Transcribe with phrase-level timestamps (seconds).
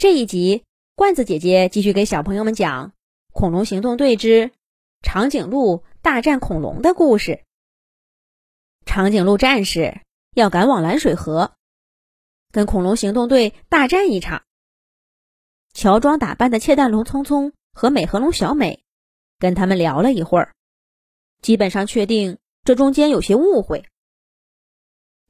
[0.00, 2.88] 这一集，罐子姐姐继续给小朋友们讲
[3.34, 4.50] 《恐龙行动队之
[5.02, 7.44] 长颈鹿大战恐龙》的故事。
[8.86, 10.00] 长颈鹿战士
[10.34, 11.52] 要赶往蓝水河，
[12.50, 14.42] 跟恐龙行动队大战一场。
[15.74, 18.82] 乔装打扮的窃蛋龙聪聪和美颌龙小美
[19.38, 20.54] 跟他们聊了一会儿，
[21.42, 23.84] 基本上确定这中间有些误会。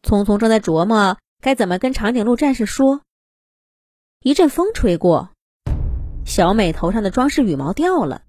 [0.05, 3.03] 聪聪正在琢磨该怎么跟长颈鹿战士说。
[4.23, 5.31] 一阵风吹过，
[6.27, 8.21] 小美头上的装饰羽毛掉了。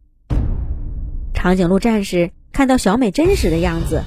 [1.33, 4.01] 长颈鹿战士看到小美真实的样子，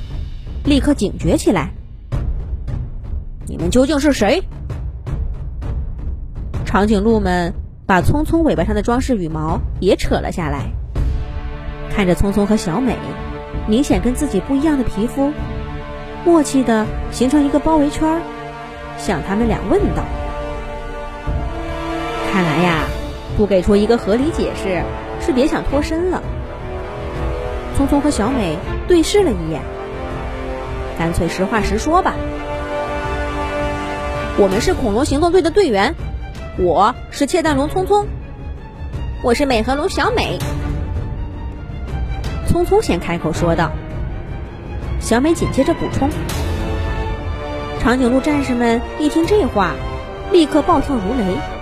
[0.64, 1.74] 立刻警觉起来
[3.46, 4.42] ：“你们究竟是谁？”
[6.64, 7.52] 长颈鹿们
[7.86, 10.70] 把聪聪尾巴上的装饰羽毛也扯了下来，
[11.90, 12.96] 看着聪聪和小美
[13.68, 15.34] 明显跟自己不一样的皮肤，
[16.24, 18.22] 默契的形成一个包围圈，
[18.96, 20.02] 向他们俩问道。
[22.34, 22.88] 看来呀，
[23.36, 24.82] 不给出一个合理解释，
[25.24, 26.20] 是别想脱身了。
[27.76, 29.62] 聪聪和小美对视了一眼，
[30.98, 32.16] 干脆实话实说吧。
[34.36, 35.94] 我们是恐龙行动队的队员，
[36.58, 38.08] 我是窃蛋龙聪聪，
[39.22, 40.36] 我是美颌龙小美。
[42.48, 43.70] 聪聪先开口说道，
[44.98, 46.10] 小美紧接着补充。
[47.78, 49.70] 长颈鹿战士们一听这话，
[50.32, 51.53] 立刻暴跳如雷。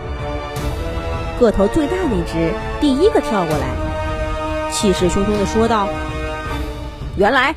[1.38, 3.66] 个头最大那只第一个跳过来，
[4.70, 5.88] 气势汹汹地说道
[7.16, 7.54] ：“原来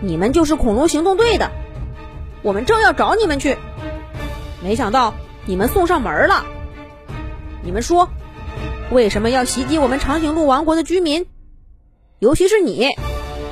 [0.00, 1.50] 你们就是恐龙行动队的，
[2.42, 3.56] 我们正要找你们去，
[4.62, 6.44] 没想到你们送上门了。
[7.62, 8.08] 你们说，
[8.90, 11.26] 为什么要袭击我们长颈鹿王国的居民？
[12.18, 12.88] 尤其是你，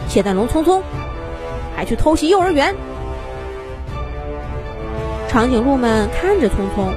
[0.08, 0.82] 窃蛋龙聪聪，
[1.76, 2.74] 还去偷袭幼儿园。”
[5.28, 6.92] 长颈鹿们看着聪聪，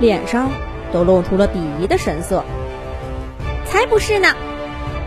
[0.00, 0.50] 脸上。
[0.92, 2.44] 都露出了鄙夷的神色。
[3.64, 4.34] 才不是呢，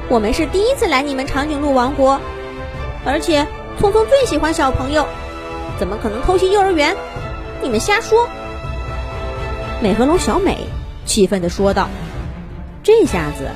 [0.10, 2.20] 我们是第一次来你们长颈鹿王国，
[3.06, 3.48] 而且
[3.80, 5.08] 聪聪最喜欢小朋友，
[5.80, 6.96] 怎么可能偷袭幼儿园？
[7.62, 8.28] 你们瞎说！
[9.82, 10.58] 美和龙小美
[11.06, 11.88] 气愤地说道。
[12.84, 13.50] 这下子，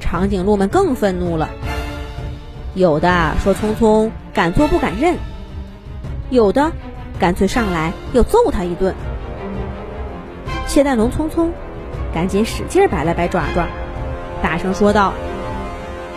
[0.00, 1.50] 长颈鹿们更愤怒了，
[2.74, 5.16] 有的说聪聪敢做不敢认，
[6.30, 6.72] 有的
[7.18, 8.94] 干脆上来要揍他一顿。
[10.72, 11.52] 窃蛋龙匆匆，
[12.14, 13.68] 赶紧使劲摆了摆爪爪，
[14.42, 15.12] 大声说道：“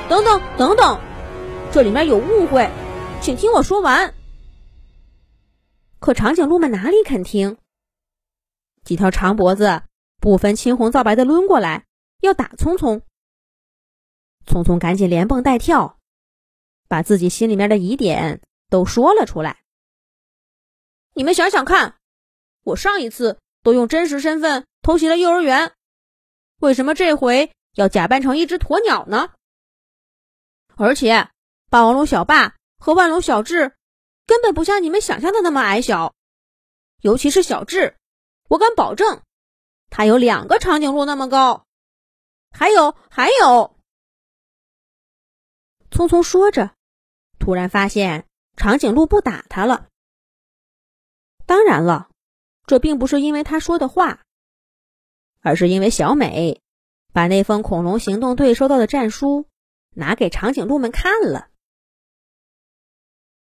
[0.08, 0.98] 等等等等，
[1.74, 2.70] 这里面有误会，
[3.22, 4.14] 请听我说完。”
[6.00, 7.58] 可长颈鹿们哪里肯听？
[8.86, 9.84] 几条长脖子
[10.22, 11.84] 不分青红皂白的抡过来，
[12.22, 13.02] 要打匆匆。
[14.48, 16.00] 匆匆赶紧连蹦带跳，
[16.88, 18.40] 把自己心里面的疑点
[18.70, 19.58] 都说了出来。
[21.14, 21.96] 你们想想看，
[22.64, 23.38] 我上一次。
[23.66, 25.74] 都用真实身份偷袭了幼儿园，
[26.60, 29.34] 为什么这回要假扮成一只鸵鸟呢？
[30.76, 31.32] 而且
[31.72, 33.76] 霸王龙小霸和万龙小智
[34.28, 36.14] 根本不像你们想象的那么矮小，
[37.02, 37.98] 尤其是小智，
[38.50, 39.24] 我敢保证，
[39.90, 41.66] 他有两个长颈鹿那么高。
[42.52, 43.76] 还有还有，
[45.90, 46.76] 匆匆说着，
[47.40, 49.88] 突然发现长颈鹿不打他了。
[51.48, 52.12] 当然了。
[52.68, 54.24] 这并不是因为他说的话，
[55.40, 56.62] 而是因为小美
[57.14, 59.48] 把那封恐龙行动队收到的战书
[59.92, 61.50] 拿给长颈鹿们看了。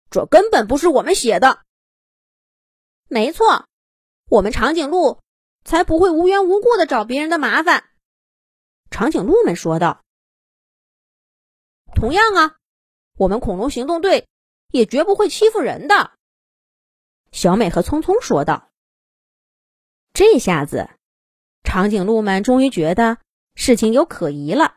[0.09, 1.61] 这根本不是我们写的。
[3.07, 3.67] 没错，
[4.29, 5.19] 我们长颈鹿
[5.63, 7.89] 才不会无缘无故的找别人的麻烦。
[8.89, 10.01] 长颈鹿们说道。
[11.93, 12.55] 同样啊，
[13.17, 14.29] 我们恐龙行动队
[14.69, 16.13] 也绝不会欺负人的。
[17.33, 18.70] 小美和聪聪说道。
[20.13, 20.89] 这下子，
[21.63, 23.17] 长颈鹿们终于觉得
[23.55, 24.75] 事情有可疑了。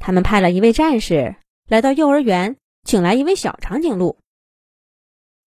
[0.00, 1.36] 他们派了一位战士
[1.68, 4.18] 来到幼儿园，请来一位小长颈鹿。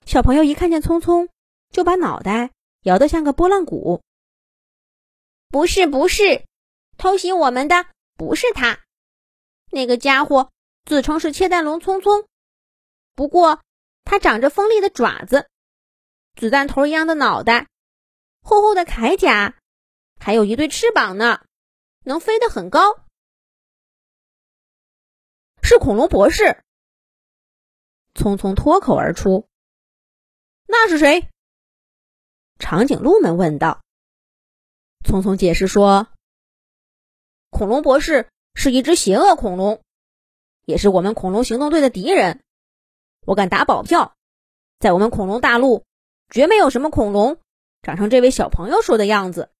[0.05, 1.27] 小朋友一看见聪聪，
[1.71, 2.51] 就把脑袋
[2.83, 4.01] 摇得像个拨浪鼓。
[5.49, 6.45] 不是，不是，
[6.97, 7.85] 偷袭我们的
[8.15, 8.79] 不是他，
[9.71, 10.51] 那个家伙
[10.85, 12.25] 自称是切蛋龙聪聪，
[13.13, 13.61] 不过
[14.05, 15.49] 他长着锋利的爪子，
[16.35, 17.67] 子弹头一样的脑袋。
[18.47, 19.55] 厚厚的铠甲，
[20.19, 21.43] 还有一对翅膀呢，
[22.03, 22.79] 能飞得很高。
[25.63, 26.63] 是恐龙博士。
[28.13, 29.47] 匆匆脱口而出
[30.69, 31.27] ：“那是谁？”
[32.59, 33.81] 长颈鹿们问道。
[35.03, 36.07] 匆匆解释说
[37.49, 39.81] ：“恐龙博士是一只邪恶恐龙，
[40.65, 42.43] 也是我们恐龙行动队的敌人。
[43.21, 44.15] 我敢打保票，
[44.77, 45.83] 在我们恐龙大陆，
[46.29, 47.39] 绝没有什么恐龙。”
[47.85, 49.51] 长成这位小朋友说的样子，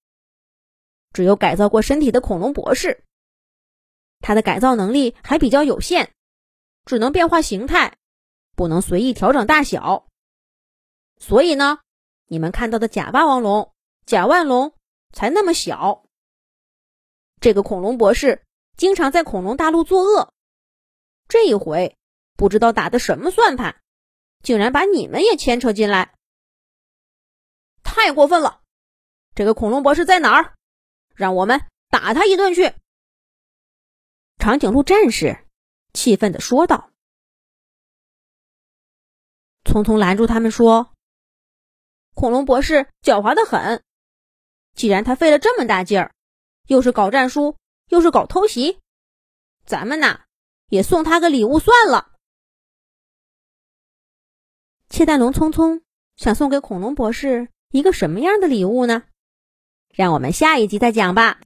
[1.12, 3.04] 只有改造过身体的恐龙博士。
[4.18, 6.10] 他的改造能力还比较有限，
[6.84, 7.96] 只能变化形态，
[8.56, 10.08] 不能随意调整大小。
[11.18, 11.78] 所以呢，
[12.26, 13.72] 你们看到的假霸王龙、
[14.06, 14.74] 假腕龙
[15.12, 16.02] 才那么小。
[17.40, 18.42] 这个恐龙博士
[18.76, 20.32] 经常在恐龙大陆作恶，
[21.28, 21.96] 这一回
[22.36, 23.80] 不知道打的什么算盘，
[24.42, 26.15] 竟然把你们也牵扯进来，
[28.06, 28.62] 太过分了！
[29.34, 30.54] 这个恐龙博士在哪儿？
[31.16, 32.72] 让我们打他一顿去！
[34.38, 35.44] 长颈鹿战士
[35.92, 36.92] 气愤的说道。
[39.64, 40.94] 匆匆拦住他们说
[42.14, 43.82] ：“恐龙博士狡猾的很，
[44.76, 46.14] 既然他费了这么大劲儿，
[46.68, 47.56] 又是搞战书，
[47.88, 48.78] 又是搞偷袭，
[49.64, 50.26] 咱们呐
[50.68, 52.12] 也送他个礼物算了。”
[54.88, 55.82] 窃蛋龙匆匆
[56.14, 59.02] 想送给恐龙博士一个什么样的礼物呢？
[59.94, 61.34] 让我们下一集再讲吧。